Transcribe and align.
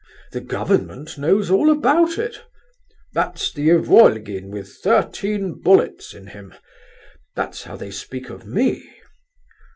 The 0.31 0.41
government 0.41 1.19
knows 1.19 1.51
all 1.51 1.69
about 1.69 2.17
it. 2.17 2.41
'That's 3.13 3.53
the 3.53 3.69
Ivolgin 3.69 4.49
with 4.49 4.77
thirteen 4.81 5.53
bullets 5.61 6.15
in 6.15 6.25
him!' 6.25 6.55
That's 7.35 7.65
how 7.65 7.75
they 7.77 7.91
speak 7.91 8.31
of 8.31 8.43
me.... 8.43 8.95